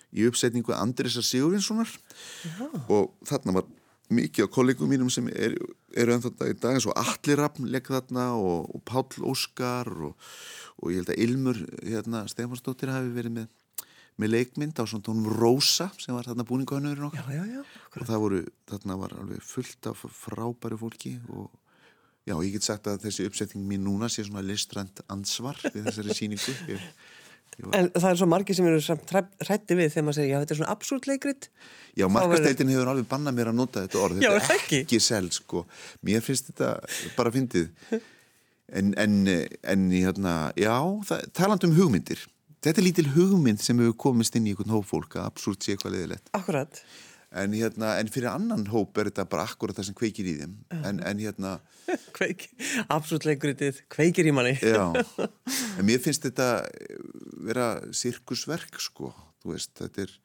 [0.10, 1.92] í uppsetningu Andrisar Sigurvinssonar.
[2.90, 3.68] Og þarna var
[4.10, 7.92] mikið á kollegum mínum sem eru er ennþá í dag eins og Allir Raffn leik
[7.94, 10.30] þarna og, og Páll Óskar og,
[10.82, 13.56] og ég held að Ilmur hérna, Stefansdóttir hafi verið með
[14.20, 17.24] með leikmynd á svona tónum Rosa sem var þarna búninguhannurinn okkar.
[17.32, 21.48] Já, já, já, og það voru, þarna var alveg fullt af frábæru fólki og
[22.30, 26.18] Já, ég get sagt að þessi uppsetting mín núna sé svona listrænt ansvar við þessari
[26.18, 26.54] síningu.
[26.70, 26.84] Ég,
[27.58, 27.78] ég var...
[27.80, 28.98] En það er svo margi sem eru
[29.48, 31.50] hrætti við þegar maður segir, já, þetta er svona absúrt leikrit.
[31.98, 34.22] Já, markasteitin hefur alveg bannað mér að nota þetta orð.
[34.22, 34.82] Já, þetta er ekki.
[34.86, 35.66] ekki sel, sko.
[36.06, 36.72] Mér finnst þetta
[37.18, 37.98] bara fyndið.
[38.70, 39.20] En, en,
[39.66, 40.76] en hérna, já,
[41.34, 42.28] taland um hugmyndir.
[42.62, 45.98] Þetta er lítil hugmynd sem hefur komist inn í einhvern hófólk að absúrt sé eitthvað
[45.98, 46.30] leðilegt.
[46.38, 46.84] Akkurat
[47.32, 50.56] en, hérna, en fyrir annan hóp er þetta bara akkurat það sem kveikir í þeim.
[50.80, 51.58] En, en hérna
[52.18, 52.48] Kveik,
[52.92, 54.56] absolutt leikuritið, kveikir í manni.
[54.62, 54.92] Já,
[55.80, 56.50] en mér finnst þetta
[57.46, 60.18] vera sirkusverk sko, þú veist, þetta er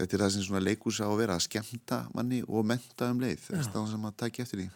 [0.00, 3.20] þetta er það sem svona leikus á að vera að skemta manni og menta um
[3.20, 3.42] leið.
[3.48, 4.68] Það er það sem að taki eftir því.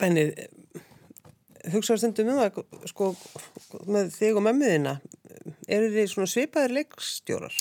[0.00, 0.24] Benni
[1.70, 3.12] hugsaður stundum um það sko,
[3.86, 4.96] með þig og memmiðina
[5.70, 7.56] eru þið svona svipaðir leikstjórar?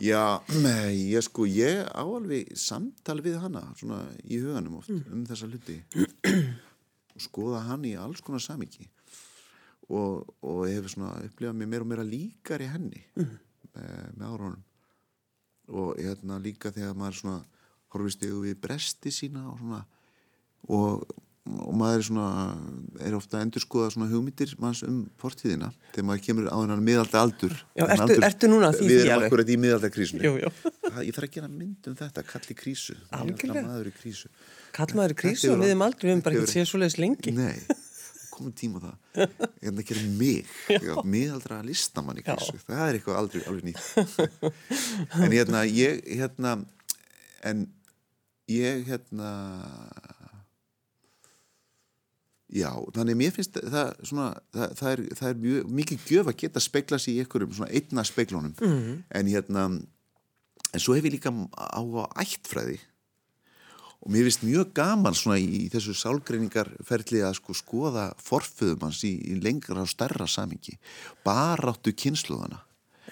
[0.00, 0.42] Já,
[0.90, 5.04] ég sko, ég áalvi samtal við hana svona í huganum oft mm.
[5.14, 5.76] um þessa hluti
[7.14, 8.88] og skoða hann í alls konar samiki
[9.86, 13.36] og, og ég hef svona upplifað mér meira og meira líkar í henni mm.
[13.76, 14.64] með, með árunum
[15.78, 17.38] og hérna líka þegar maður svona
[17.94, 19.84] horfist yfir bresti sína og svona
[20.74, 21.06] og
[21.44, 22.28] og maður er svona
[23.04, 26.80] er ofta að endur skoða svona hugmyndir manns um fortíðina þegar maður kemur á hennar
[26.80, 30.24] miðalda aldur Já, ertu, aldur, ertu núna því við erum akkurat í miðalda krísinu
[31.02, 32.96] ég þarf að gera mynd um þetta, kalli krísu.
[33.14, 33.64] Algjörlega.
[33.66, 34.30] maður í krísu.
[34.74, 36.98] Kall maður í krísu og við erum aldrei, við erum bara ekki séð svo leiðis
[37.00, 37.34] lengi.
[37.34, 37.78] Nei,
[38.34, 38.96] komum tíma það.
[39.64, 42.66] Ég er að gera mig miðaldra listamann í krísu, Já.
[42.68, 44.50] það er eitthvað aldrei alveg nýtt.
[45.20, 46.58] En hérna, ég hérna
[47.44, 47.66] en
[48.50, 49.32] ég hérna
[52.54, 56.36] Já, þannig mér finnst það svona, það, það, er, það er mjög, mikið gjöf að
[56.44, 58.98] geta speikla sér í einhverjum svona einna speiklónum mm -hmm.
[59.10, 59.64] en hérna
[60.74, 61.82] en svo hef ég líka á
[62.22, 62.78] ættfræði
[64.04, 69.02] og mér finnst mjög gaman svona í, í þessu sálgreiningarferðli að sko skoða forföðum hans
[69.02, 70.76] í, í lengra og stærra samingi
[71.24, 72.60] baráttu kynsluðana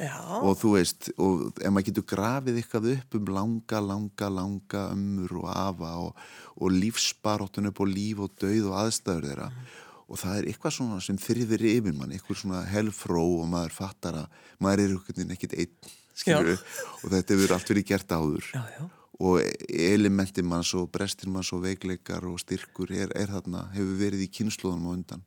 [0.00, 0.16] Já.
[0.40, 5.34] og þú veist, og ef maður getur grafið eitthvað upp um langa, langa, langa ömmur
[5.42, 6.22] og afa og,
[6.56, 9.66] og lífsbaróttun upp og líf og dauð og aðstæður þeirra mm.
[10.06, 14.18] og það er eitthvað svona sem þrýðir yfir mann, eitthvað svona helfró og maður fattar
[14.22, 14.96] að maður er
[15.36, 18.86] ekkert einn, skilur og þetta hefur allt verið gert áður já, já.
[19.28, 24.24] og elementi manns og brestir manns og veikleikar og styrkur er, er þarna, hefur verið
[24.24, 25.26] í kynnslóðunum á undan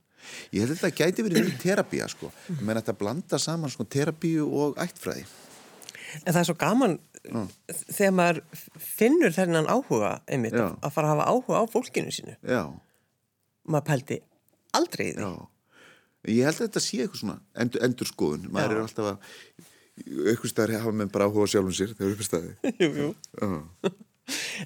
[0.52, 3.84] Ég held að þetta gæti verið í terapía sko, menn að þetta blanda saman sko
[3.86, 5.26] terapíu og ættfræði
[6.24, 6.94] En það er svo gaman
[7.90, 8.38] þegar maður
[8.80, 10.68] finnur þennan áhuga einmitt Já.
[10.80, 12.36] að fara að hafa áhuga á fólkinu sínu.
[12.46, 12.62] já,
[13.68, 14.20] Maður pældi
[14.78, 15.26] aldrei því.
[15.26, 15.32] já
[16.36, 18.76] ég held að þetta sé eitthvað svona endur, endur skoðun, maður Já.
[18.76, 19.18] er alltaf að
[20.30, 23.10] eitthvað staðar hafa menn bara áhuga sjálfum sér þegar upp er staði jú, jú.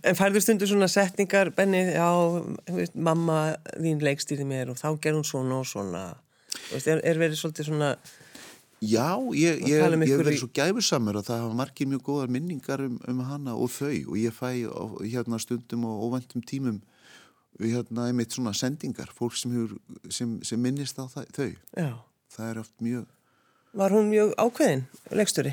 [0.08, 2.08] En færður stundu svona setningar, Benni, já,
[2.70, 3.40] þú veist, mamma
[3.76, 6.04] þín leikstýri mér og þá gerði hún svona og svona.
[6.72, 7.90] Veist, er, er verið svolítið svona,
[8.80, 12.32] já ég, ég, um ég verið í- svo gæfusamur og það hafa margir mjög góðar
[12.32, 13.92] minningar um, um hana og þau.
[14.14, 16.80] Og ég fæ á, hérna stundum og óvæntum tímum
[17.60, 19.12] hérna einmitt svona sendingar.
[19.12, 19.76] Fólk sem, hefur,
[20.10, 21.50] sem, sem minnist á það, þau.
[21.76, 21.90] Já,
[22.38, 23.08] það er oft mjög
[23.80, 25.52] var hún mjög ákveðin, leikstýri?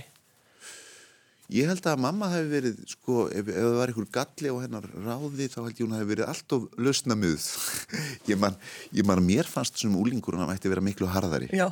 [1.54, 4.88] Ég held að mamma hefði verið, sko, ef, ef það var einhver galli á hennar
[5.06, 7.46] ráði þá held ég hún hefði verið alltof lausnamöð.
[8.30, 8.56] ég man,
[8.96, 11.68] ég man mér fannst sem úlingur hún ætti að vera miklu harðari Já.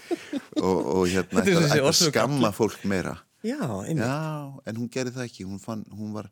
[0.64, 3.18] og, og hérna er ætti að, að skamma fólk meira.
[3.42, 4.06] Já, einmitt.
[4.06, 5.46] Já, en hún gerði það ekki.
[5.50, 6.30] Hún, fann, hún var,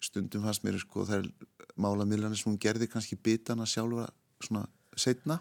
[0.00, 1.30] stundum fannst mér, sko, það er
[1.80, 4.08] málamiðlanir sem hún gerði kannski bitana sjálfa
[4.40, 4.64] svona
[4.96, 5.40] setna.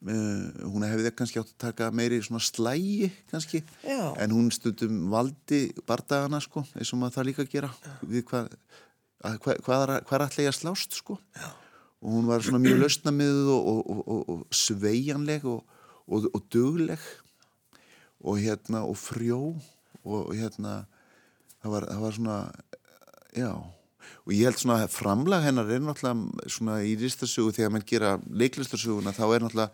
[0.00, 4.14] Uh, hún hefði kannski átt að taka meiri svona slægi kannski Já.
[4.16, 7.68] en hún stundum valdi bardagana sko, eins og maður það líka að gera
[8.08, 11.50] við hvað að, hvað, hvað, er- hvað er allir að slást sko Já.
[12.00, 15.76] og hún var svona mjög lausnamiðuð og, og, og, og, og sveigjanleg og,
[16.08, 17.04] og, og dugleg
[18.24, 19.42] og hérna og frjó
[20.00, 20.78] og hérna
[21.60, 22.38] það var, það var svona
[23.36, 23.52] já
[24.26, 29.14] og ég held svona framlag hennar er náttúrulega svona í ristasögu þegar mann gera leiklistasöguna
[29.16, 29.70] þá er náttúrulega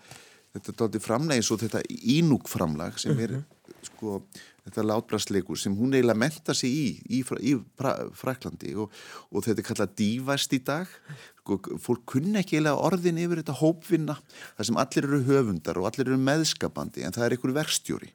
[0.57, 1.83] þetta er dálítið framleg eins og þetta
[2.17, 3.39] ínúk framlag sem er
[3.87, 4.21] sko
[4.67, 8.91] þetta látbrastleikur sem hún eiginlega menta sig í í, í Fra- Fraklandi og,
[9.31, 10.91] og þetta er kallað dívæst í dag.
[11.39, 14.17] Sko, fólk kunni ekki eiginlega orðin yfir þetta hópvinna
[14.57, 18.11] þar sem allir eru höfundar og allir eru meðskapandi en það er einhver verkstjóri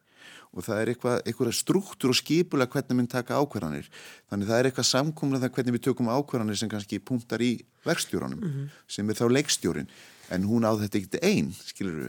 [0.51, 3.87] og það er eitthvað, eitthvað struktúr og skipulega hvernig minn taka ákvarðanir.
[4.31, 7.53] Þannig það er eitthvað samkomlega það hvernig við tökum ákvarðanir sem kannski punktar í
[7.87, 9.89] verkstjóranum sem er þá leikstjórin
[10.31, 11.49] en hún á þetta ekkert einn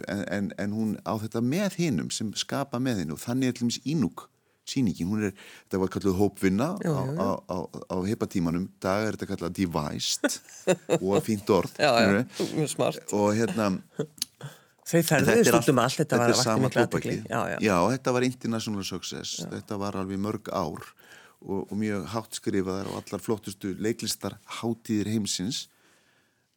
[0.07, 3.57] en, en, en hún á þetta með hinnum sem skapa með hinn og þannig er
[3.57, 4.29] til dæmis ínúk
[4.69, 5.33] sýningin, hún er,
[5.67, 8.69] þetta var kalluð hópvinna á, á, á, á heipatímanum.
[8.83, 10.39] Dag er þetta kallað devised.
[11.03, 12.23] Og fínt orð Já, já,
[13.11, 13.73] og hérna
[14.93, 16.83] Þau ferðuðu er stundum allt- þetta var vakti tóbakið.
[16.83, 17.17] aðtekli.
[17.31, 17.59] Já, já.
[17.65, 19.37] já, þetta var international success.
[19.51, 20.83] Þetta var alveg mörg ár
[21.43, 25.65] og, og mjög hátt skrifaðar og allar flottustu leiklistar hátíðir heimsins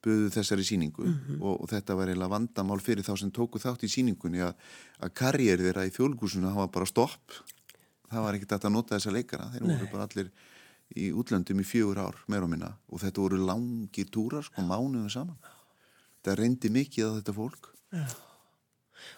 [0.06, 1.39] buðu þessari síningu Mhm.
[1.41, 4.54] og, og þetta var eiginlega vandamál fyrir þá sem tóku þátt í síningunni að,
[5.02, 5.89] að karriér þeirra í
[6.45, 7.32] það var bara stopp.
[8.12, 9.48] Það var ekkert að nota þessa leikara.
[9.56, 10.30] Þeir voru bara allir
[10.95, 12.69] í útlöndum í fjögur ár meira og minna.
[12.93, 15.38] Og þetta voru langir túrar sko mánuðum saman.
[16.21, 17.71] Þetta reyndi mikið á þetta fólk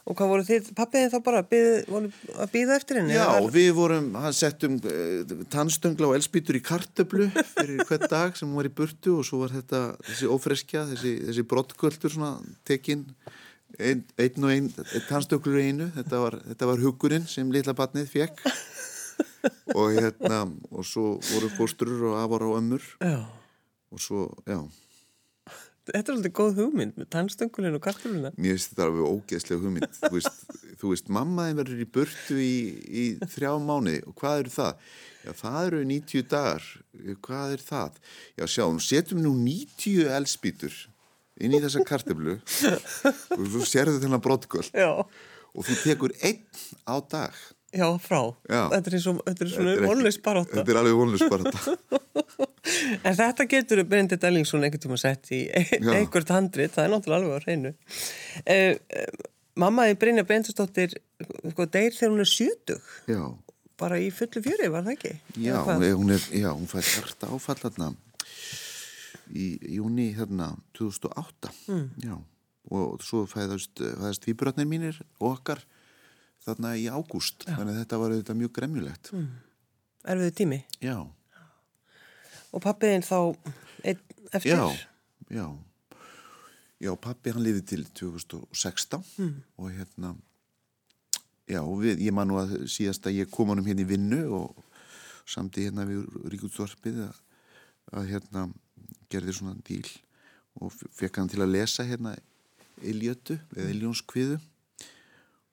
[0.08, 1.42] Og hvað voru þið, pappiðin þá bara
[1.90, 3.16] voru að býða eftir henni?
[3.18, 8.38] Já, var- við vorum, hann settum uh, tannstöngla og elspýtur í kartöflu fyrir hvern dag
[8.40, 12.34] sem hún var í burtu og svo var þetta, þessi ófreskja, þessi, þessi brottkvöldur svona
[12.68, 13.04] tekinn.
[13.84, 14.70] Ein, einn og einn,
[15.10, 18.46] tannstönglu einu, þetta var, þetta var hugurinn sem litla batnið fekk
[19.76, 20.40] og hérna,
[20.72, 22.84] og svo voru fóstrur og afar og ömmur.
[23.04, 23.20] Já.
[23.92, 24.58] og svo, já,
[25.88, 28.32] Þetta er svolítið góð hugmynd með tannstöngulinn og kartuluna.
[28.36, 30.42] mér finnst þetta alveg ógeðslega hugmynd þú veist,
[30.82, 32.56] þú veist mammaðin verður í burtu í,
[32.88, 34.84] í þrjá mánuði og hvað eru það?
[35.24, 36.68] Já, það eru 90 dagar
[37.28, 37.98] hvað er það?
[38.40, 40.78] Já, sjáum, setjum nú 90 elspýtur
[41.38, 42.38] inn í þessa karteflu
[43.38, 44.90] og þú sérðu þennan brottgöld Já.
[45.06, 46.44] og þú tekur einn
[46.90, 47.36] á dag
[47.78, 48.20] Já, frá.
[48.50, 48.62] Já.
[48.74, 50.56] Þetta er, og- þetta er svona baróta.
[50.58, 51.78] Þetta er alveg vonlust bara þetta
[53.08, 55.44] En þetta getur Bryndit Ellingsson einhvern tíma sett í
[55.96, 57.72] einhvert handrit, það er náttúrulega alveg á hreinu.
[58.44, 59.28] Uh, uh,
[59.64, 60.98] mamma í Brynja Bryndistóttir,
[61.54, 63.22] sko, deyr þegar hún er sjötug, Já,
[63.80, 65.14] bara í fullu fjöri, var það ekki?
[65.46, 67.92] já, hún, er, já, hún fær hjarta áfall þarna
[69.38, 71.88] í júni þarna 2008 Mm.
[72.04, 72.16] já,
[72.72, 75.64] og svo fæðast, fæðast výbrötnir mínir og okkar
[76.48, 79.28] þarna í ágúst þannig að þetta var auðvitað mjög gremjulegt Mm.
[80.08, 80.60] Erfiðu tími.
[80.82, 80.98] já,
[82.54, 83.36] Og pappiðin þá
[83.84, 84.54] eftir?
[84.56, 84.78] já,
[85.30, 85.48] já
[86.80, 89.44] já, pappi hann lifið til 2016 Mm.
[89.58, 90.16] og hérna
[91.50, 94.64] já, við, ég man nú að síðast að ég kom honum hérna í vinnu og
[95.28, 97.16] samti hérna við Ríkutsvarpið að,
[97.94, 98.46] að hérna
[99.12, 99.88] gerði svona díl
[100.62, 102.16] og fekk hann til að lesa hérna
[102.82, 104.40] Iljötu eða Iljónskviðu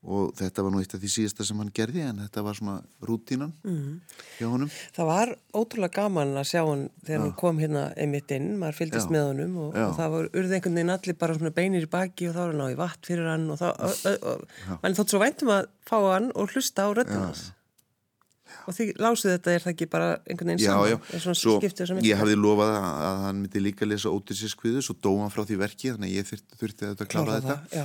[0.04, 2.74] og þetta var nú eitt af því síðasta sem hann gerði en þetta var svona
[3.08, 4.00] rútínan Mm.
[4.38, 8.50] hjá honum Það var ótrúlega gaman að sjá hann þegar hann kom hérna einmitt inn,
[8.60, 9.14] maður fylgdist Já.
[9.16, 9.86] með honum og, Já.
[9.88, 12.52] og það var urði einhvern veginn allir bara svona beinir í baki og þá var
[12.54, 13.68] hann á í vatn fyrir hann og þá,
[14.84, 17.44] mann þótt svo væntum að fá hann og hlusta á röddum hans.
[18.68, 20.92] Og því lásið þetta er það ekki bara einhvern veginn Já, saman?
[20.92, 21.54] já, svona svo
[22.06, 25.58] ég hafði lofað að, að hann myndi líka lesa Ódysseus-kviðu, svo dó hann frá því
[25.60, 27.84] verki þannig að ég þurfti, þurfti að klára þetta það, já.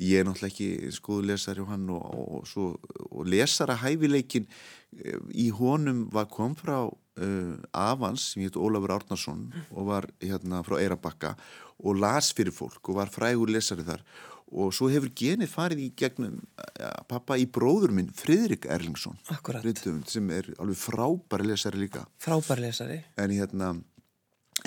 [0.00, 2.06] Ég er náttúrulega ekki skoðu lesari og hann og,
[2.38, 2.72] og, svo,
[3.10, 9.48] og lesara hæfileikin eh, í honum var kom frá uh, Avans sem hétt Ólafur Árnarsson
[9.70, 11.36] og var hérna frá Eirabakka
[11.82, 14.04] og las fyrir fólk og var frægur lesari þar.
[14.52, 16.34] Og svo hefur genið farið í gegnum
[16.76, 19.16] ja, pappa í bróður minn Fridrik Erlingsson
[20.12, 22.04] sem er alveg frábæri lesari líka.
[22.20, 23.00] Frábærlesari.
[23.16, 23.72] en hérna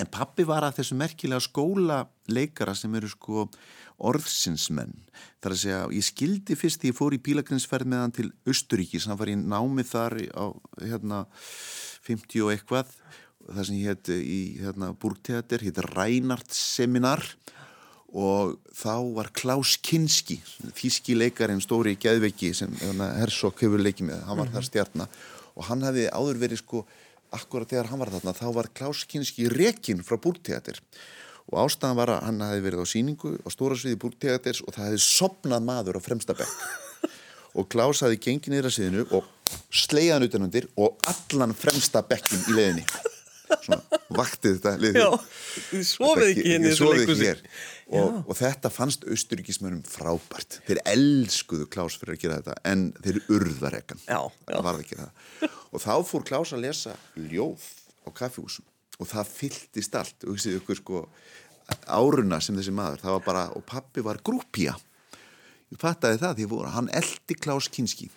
[0.00, 3.46] en pappi var að þessu merkilega skóla leikara sem eru sko
[4.06, 4.92] orðsinsmenn.
[5.40, 9.06] Þar að segja, ég skildi fyrst því ég fór í bílagrinsferð með hann til Östuríkis
[9.08, 10.46] hann var í námið þar á
[10.82, 11.22] hérna
[12.04, 12.92] 50 og eitthvað
[13.46, 17.24] það sem ég hétt í hérna, Burgteater, hétt Reinhardt seminar.
[18.16, 20.38] Og þá var Klaus Kinski
[20.76, 24.22] þíski leikarinn stóri geðveiki sem hérna, Hersok hefur leikið með.
[24.28, 25.24] Hann var þar stjarnar
[25.56, 26.84] og hann hefði áður verið sko
[27.36, 30.80] akkurat þegar hann var þarna þá var Klaus Kinski rekin frá Búrteater
[31.46, 34.88] og ástæðan var að hann hefði verið á síningu á stóra sviði Búrteaters og það
[34.88, 36.54] hefði sopnað maður á fremsta bekk.
[37.56, 39.28] Og Klaus hefði gengið niður að sviðinu og
[39.70, 42.84] sleiðan utanundir og allan fremsta bekkin í leiðinni.
[43.62, 44.72] Svona vaktið þetta
[45.70, 47.28] þið sofið ekki henni ekki leikhúsi.
[47.28, 47.42] hér
[47.86, 50.60] og, og þetta fannst austuríkismönum frábært.
[50.66, 54.54] Þeir elskuðu Klaus fyrir að gera þetta en þeir urðar ekkan Já, já.
[54.56, 55.50] það var ekki það.
[55.70, 57.68] Og þá fór Klaus að lesa ljóð
[58.02, 60.18] á kaffihúsum og það fylltist allt.
[60.24, 61.04] Og hugsið ykkur sko
[61.90, 64.76] áruna sem þessi maður það var bara, og pappi var grúpja
[65.72, 68.08] ég fattaði það því voru, hann eldi Klaus Kinski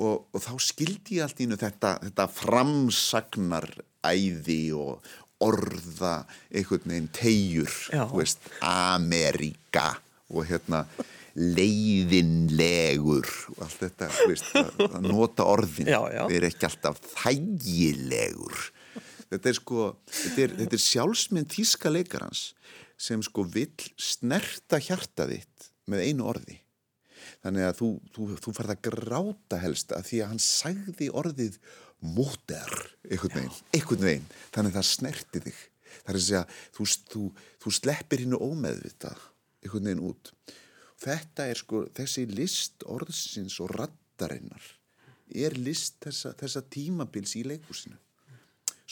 [0.00, 3.68] og, og þá skildi ég allt í innu þetta, þetta framsagnar
[4.02, 6.14] æði og orða
[6.52, 7.74] einhvern veginn tegjur
[8.14, 9.90] veist, Amerika
[10.32, 10.84] og hérna
[11.32, 15.88] leiðinlegur og allt þetta, veist, að, að nota orðin.
[15.88, 16.24] Já, já.
[16.28, 18.64] þeir eru ekki alltaf þægilegur.
[19.32, 22.42] Þetta er sko þetta er, þetta er sjálfsmynd þíska leikarans
[23.00, 26.58] sem sko vill snerta hjarta þitt með einu orði.
[27.42, 31.58] Þannig að þú, þú, þú farð að gráta helst að því að hann sagði orðið
[32.02, 32.74] móter
[33.08, 34.28] einhvern veginn, einhvern veginn.
[34.54, 35.62] Þannig að það snerti þig.
[35.92, 36.44] Það er að segja,
[36.76, 37.24] þú, þú,
[37.62, 39.14] þú sleppir hinnu ómeðvita
[39.62, 40.32] einhvern veginn út.
[41.02, 44.70] Þetta er sko, þessi list orðsins og raddarinnar
[45.32, 47.96] er list þessa, þessa tímabils í leikúsinu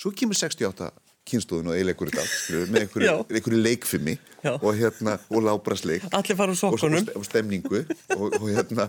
[0.01, 0.89] svo kemur 68
[1.31, 2.37] kynstóðun og allt,
[2.73, 4.17] með einhverju, leikfimi
[4.57, 6.07] og hérna, og lábrasleik.
[6.17, 7.05] Allir fara úr og, sokkunum.
[7.05, 7.83] og, og stemningu
[8.17, 8.89] og, og hérna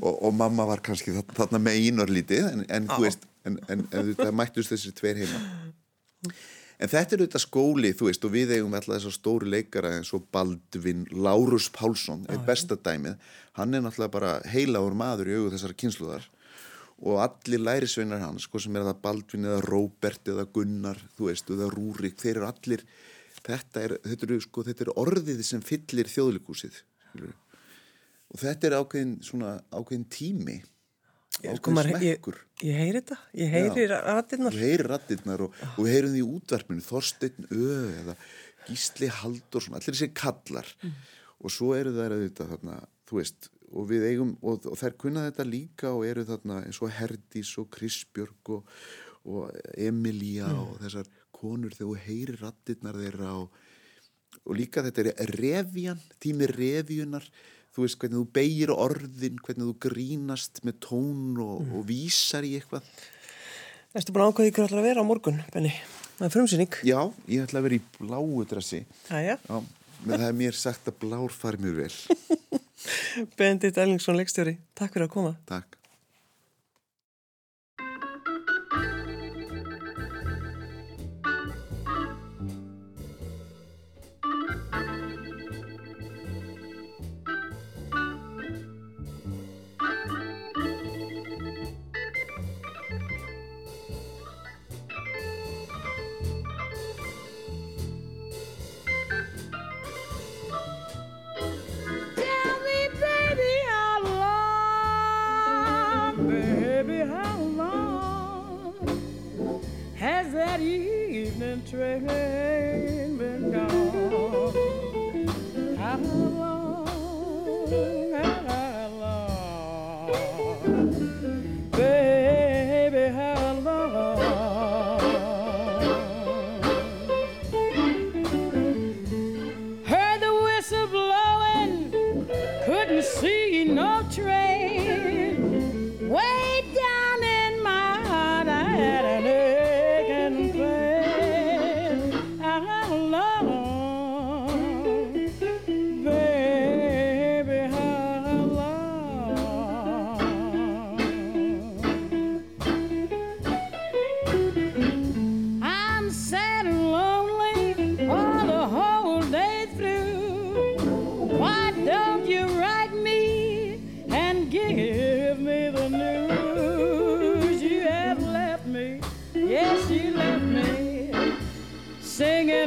[0.00, 4.14] og, og mamma var kannski þarna, með einarlítið en, en þú veist en, en, en
[4.18, 5.42] það mættust þessi tveir heima.
[6.78, 10.12] En þetta er auðvitað skóli þú veist og við eigum alltaf þessar stóru leikara eins
[10.14, 13.16] og Baldvin, Lárus Pálsson er besta dæmið,
[13.58, 16.28] hann er náttúrulega bara heilagur maður í augu þessar kynsluðar
[16.98, 21.50] og allir lærisveinar hans sko sem er það Baldvin eða Róbert eða Gunnar, þú veist,
[21.54, 22.86] eða Rúrik þeir eru allir,
[23.42, 26.80] þetta er, þetta eru, sko, þetta er orðið sem fyllir þjóðlikúsið
[28.28, 30.58] og þetta er ákveðin, svona, ákveðin tími
[31.42, 32.38] ákveðin maður- ég, smekkur.
[32.66, 34.52] ég heyri þetta, ég heyri rættirnar.
[34.56, 37.68] þú heyrir rattirnar og, og við heyrum því í útvarpinu Þorsteinn Ö
[38.02, 38.16] eða
[38.68, 40.66] Gísli Halldórsson, allir þessi kallar.
[41.38, 42.74] Og svo eru þær auðvitað þarna,
[43.08, 46.80] þú veist, og við eigum og, og þær kunna þetta líka og eru þarna eins
[46.82, 48.74] og Herdís og Krisbjörg og,
[49.28, 53.50] og Emilia og þessar konur þegar þú heyrir rattirnar þeirra og,
[54.48, 57.24] og líka þetta er revjan, tími revjunar
[57.78, 62.56] þú veist hvernig þú beigir orðin hvernig þú grínast með tón og, og vísar í
[62.58, 62.86] eitthvað
[63.96, 65.70] Erstu búin að ákvæða ykkur allar að vera á morgun, Benni?
[66.18, 66.74] Það er frumsýning.
[66.84, 66.98] Já,
[67.30, 68.82] ég ætla að vera í bláu dressi.
[69.08, 69.38] Já,
[70.02, 71.96] menn það er mér sagt að blár fari mjög vel
[73.38, 74.58] Bendit Ellingsson, leikstjóri.
[74.76, 75.34] Takk fyrir að koma.
[75.48, 75.77] Takk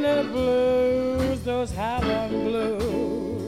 [0.02, 3.41] Skinny blues, those Harlem blues.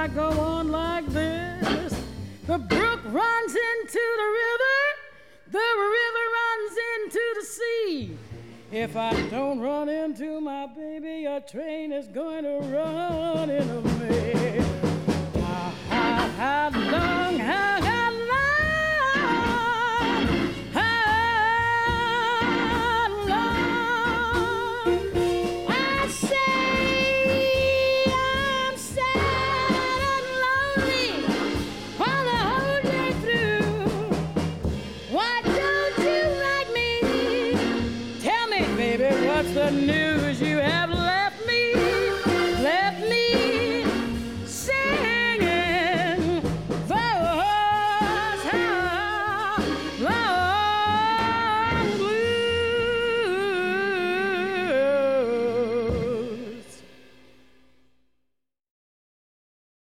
[0.00, 1.92] I go on like this.
[2.46, 4.78] The brook runs into the river,
[5.50, 8.16] the river runs into the sea.
[8.72, 14.62] If I don't run into my baby, a train is going to run into me.
[15.34, 17.89] How, ah, how, ah, how ah, long, how,